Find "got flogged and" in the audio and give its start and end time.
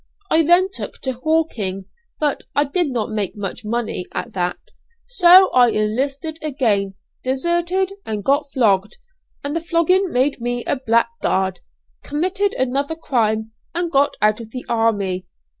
8.23-9.55